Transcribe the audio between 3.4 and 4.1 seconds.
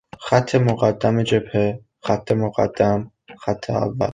خط اول